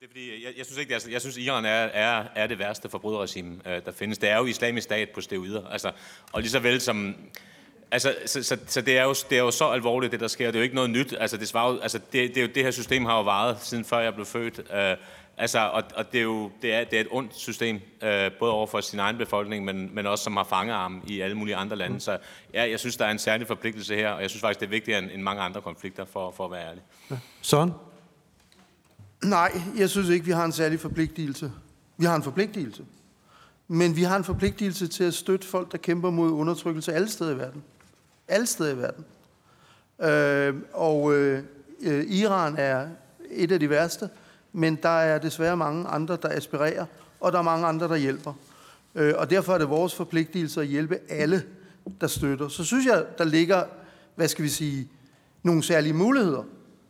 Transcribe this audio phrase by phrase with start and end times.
[0.00, 2.46] Det er fordi, jeg, jeg synes ikke, det altså, jeg synes, Iran er, er, er
[2.46, 4.18] det værste forbryderregime, øh, der findes.
[4.18, 5.66] Det er jo islamisk stat på steroider.
[5.66, 5.92] Altså,
[6.32, 7.16] og lige så vel som...
[7.90, 10.46] Altså, så, så, så det, er jo, det er jo så alvorligt, det der sker.
[10.46, 11.14] Det er jo ikke noget nyt.
[11.18, 13.84] Altså, det, svarer, altså, det, det, er jo, det her system har jo varet, siden
[13.84, 14.58] før jeg blev født.
[14.74, 14.96] Øh,
[15.36, 18.52] altså, og, og det er jo det er, det er et ondt system, øh, både
[18.52, 21.76] over for sin egen befolkning, men, men også som har fangearm i alle mulige andre
[21.76, 22.00] lande.
[22.00, 22.18] Så
[22.54, 24.70] ja, jeg synes, der er en særlig forpligtelse her, og jeg synes faktisk, det er
[24.70, 26.82] vigtigere end, end mange andre konflikter, for, for at være ærlig.
[27.10, 27.16] Ja.
[27.42, 27.72] Sådan?
[29.26, 31.52] Nej, jeg synes ikke, vi har en særlig forpligtelse.
[31.96, 32.84] Vi har en forpligtelse.
[33.68, 37.30] Men vi har en forpligtelse til at støtte folk, der kæmper mod undertrykkelse alle steder
[37.30, 37.62] i verden.
[38.28, 39.04] Alle steder i verden.
[40.00, 41.42] Øh, og øh,
[42.06, 42.88] Iran er
[43.30, 44.08] et af de værste,
[44.52, 46.86] men der er desværre mange andre, der aspirerer,
[47.20, 48.32] og der er mange andre, der hjælper.
[48.94, 51.44] Øh, og derfor er det vores forpligtelse at hjælpe alle,
[52.00, 52.48] der støtter.
[52.48, 53.64] Så synes jeg, der ligger,
[54.14, 54.88] hvad skal vi sige,
[55.42, 56.42] nogle særlige muligheder,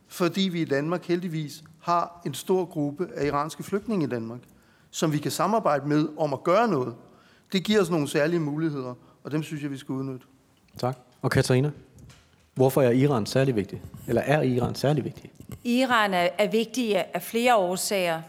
[0.07, 4.39] fordi vi i Danmark heldigvis har en stor gruppe af iranske flygtninge i Danmark,
[4.91, 6.95] som vi kan samarbejde med om at gøre noget.
[7.51, 10.25] Det giver os nogle særlige muligheder, og dem synes jeg, vi skal udnytte.
[10.79, 10.97] Tak.
[11.21, 11.71] Og Katarina?
[12.53, 13.81] Hvorfor er Iran særlig vigtig?
[14.07, 15.31] Eller er Iran særlig vigtig?
[15.63, 18.21] Iran er, er vigtig af flere årsager.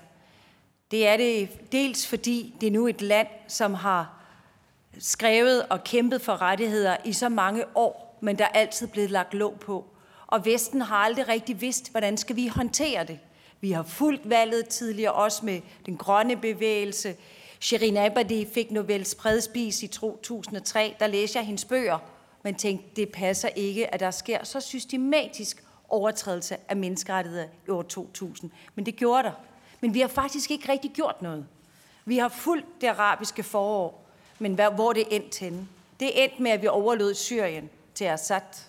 [0.91, 4.15] Det er det dels fordi det er nu et land, som har
[4.99, 9.35] skrevet og kæmpet for rettigheder i så mange år, men der er altid blevet lagt
[9.35, 9.85] låg på.
[10.29, 13.19] Og Vesten har aldrig rigtig vidst, hvordan skal vi håndtere det.
[13.61, 17.17] Vi har fulgt valget tidligere, også med den grønne bevægelse.
[17.61, 20.97] Shirin Abadi fik Nobels fredspris i 2003.
[21.01, 21.99] Der læste jeg hendes bøger,
[22.43, 27.83] men tænkte, det passer ikke, at der sker så systematisk overtrædelse af menneskerettigheder i år
[27.83, 28.51] 2000.
[28.75, 29.33] Men det gjorde der.
[29.81, 31.47] Men vi har faktisk ikke rigtig gjort noget.
[32.05, 34.07] Vi har fulgt det arabiske forår,
[34.39, 35.69] men hvor det endte henne?
[36.01, 38.68] Det endte med, at vi overlod Syrien til Assad.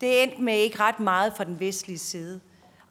[0.00, 2.40] Det endte med ikke ret meget fra den vestlige side.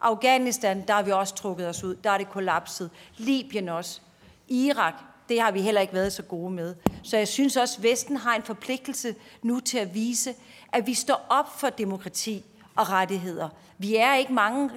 [0.00, 1.94] Afghanistan, der har vi også trukket os ud.
[1.94, 2.90] Der er det kollapset.
[3.16, 4.00] Libyen også.
[4.48, 4.94] Irak,
[5.28, 6.74] det har vi heller ikke været så gode med.
[7.02, 10.34] Så jeg synes også, at Vesten har en forpligtelse nu til at vise,
[10.72, 12.44] at vi står op for demokrati
[12.76, 13.48] og rettigheder.
[13.78, 14.70] Vi er ikke mange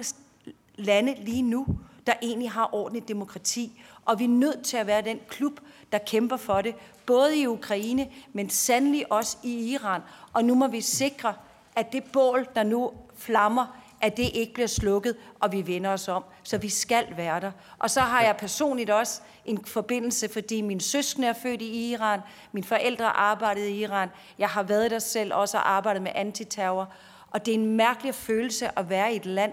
[0.76, 1.66] lande lige nu,
[2.06, 5.60] der egentlig har ordentligt demokrati, og vi er nødt til at være den klub,
[5.92, 6.74] der kæmper for det,
[7.06, 10.00] både i Ukraine, men sandelig også i Iran.
[10.32, 11.34] Og nu må vi sikre,
[11.76, 16.08] at det bål, der nu flammer, at det ikke bliver slukket, og vi vender os
[16.08, 16.24] om.
[16.42, 17.52] Så vi skal være der.
[17.78, 22.20] Og så har jeg personligt også en forbindelse, fordi min søskende er født i Iran,
[22.52, 26.92] mine forældre arbejdede i Iran, jeg har været der selv også og arbejdet med antiterror.
[27.30, 29.52] Og det er en mærkelig følelse at være i et land,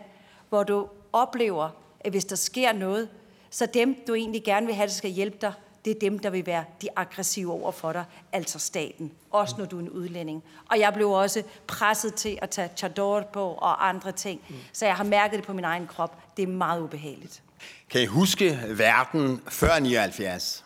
[0.49, 1.69] hvor du oplever,
[1.99, 3.09] at hvis der sker noget,
[3.49, 5.53] så dem, du egentlig gerne vil have, der skal hjælpe dig,
[5.87, 9.65] det er dem, der vil være de aggressive over for dig, altså staten, også når
[9.65, 10.43] du er en udlænding.
[10.69, 14.41] Og jeg blev også presset til at tage chador på og andre ting,
[14.73, 16.37] så jeg har mærket det på min egen krop.
[16.37, 17.43] Det er meget ubehageligt.
[17.89, 20.65] Kan I huske verden før 79?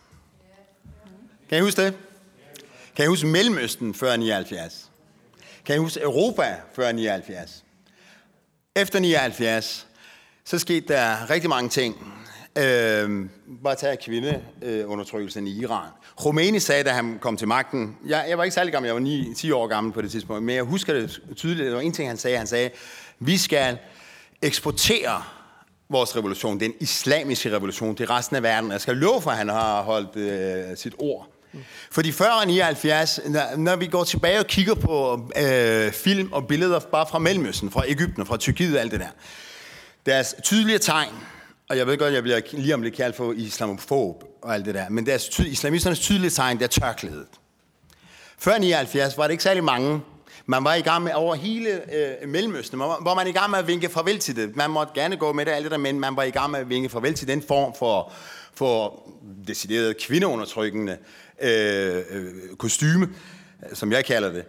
[1.49, 1.97] Kan I huske det?
[2.95, 4.91] Kan I huske Mellemøsten før 79?
[5.65, 7.63] Kan I huske Europa før 79?
[8.75, 9.87] Efter 79,
[10.45, 12.13] så skete der rigtig mange ting.
[12.57, 13.29] Øh,
[13.63, 15.89] bare tage kvindeundertrykkelsen i Iran.
[16.17, 19.01] Khomeini sagde, da han kom til magten, jeg, jeg var ikke særlig gammel, jeg var
[19.01, 21.94] 9, 10 år gammel på det tidspunkt, men jeg husker det tydeligt, det var en
[21.94, 22.69] ting, han sagde, han sagde,
[23.19, 23.78] vi skal
[24.41, 25.23] eksportere
[25.90, 28.72] vores revolution, den islamiske revolution, til resten af verden.
[28.72, 31.28] Jeg skal love for, at han har holdt øh, sit ord.
[31.91, 36.79] Fordi før 79, når, når vi går tilbage og kigger på øh, film og billeder
[36.79, 39.07] bare fra Mellemøsten, fra Ægypten, fra Tyrkiet og alt det der,
[40.06, 41.13] deres tydelige tegn
[41.71, 44.75] og jeg ved godt, jeg bliver lige om lidt kaldt for islamofob og alt det
[44.75, 47.27] der, men deres ty- islamisternes tydelige tegn, det er tørklædet.
[48.37, 50.01] Før 79 var det ikke særlig mange.
[50.45, 53.67] Man var i gang med over hele øh, Mellemøsten, hvor man i gang med at
[53.67, 54.55] vinke farvel til det.
[54.55, 56.59] Man måtte gerne gå med det, alt det der, men man var i gang med
[56.59, 58.11] at vinke farvel til den form for,
[58.53, 59.03] for
[59.47, 60.97] decideret kvindeundertrykkende
[61.41, 62.25] øh, øh,
[62.57, 63.09] kostyme,
[63.73, 64.43] som jeg kalder det.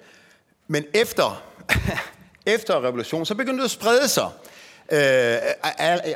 [0.68, 1.42] Men efter,
[2.46, 4.28] efter revolutionen, så begyndte det at sprede sig
[4.92, 5.36] øh,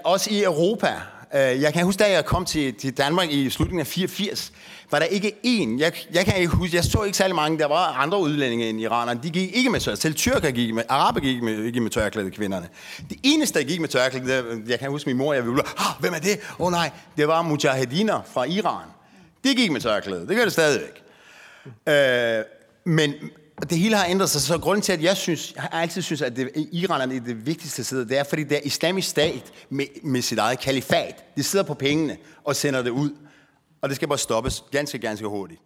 [0.05, 0.93] også i Europa.
[1.35, 4.53] Øh, jeg kan huske, da jeg kom til, til Danmark i slutningen af 84,
[4.91, 7.67] var der ikke én, jeg, jeg kan ikke huske, jeg så ikke særlig mange, der
[7.67, 11.21] var andre udlændinge end iranerne, de gik ikke med tørklæde, selv tyrker gik med, araber
[11.21, 12.69] gik med, ikke med tørklæde, kvinderne.
[13.11, 16.15] Det eneste, der gik med tørklæde, jeg kan huske min mor, jeg ville, ah, hvem
[16.15, 16.39] er det?
[16.59, 18.87] Åh oh, nej, det var mujahediner fra Iran.
[19.45, 21.03] Det gik med tørklæde, det gør det stadigvæk.
[21.89, 22.45] Øh,
[22.85, 23.15] men
[23.63, 26.23] det hele har ændret sig, så grunden til, at jeg synes, jeg har altid synes,
[26.23, 29.87] at det, Iran er det vigtigste sted, det er, fordi det er islamisk stat med,
[30.03, 31.25] med sit eget kalifat.
[31.37, 33.11] De sidder på pengene og sender det ud.
[33.83, 35.61] Og det skal bare stoppes ganske, ganske hurtigt.